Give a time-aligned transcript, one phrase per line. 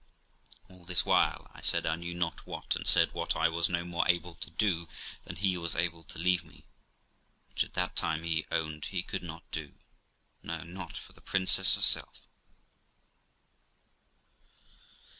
[0.67, 3.83] All this while I said I knew not what, and said what I was no
[3.85, 4.87] more able to do
[5.25, 6.65] than he was able to leave me;
[7.49, 9.75] which, at that time, he owned he could not do
[10.41, 12.27] no, not for the princess herself.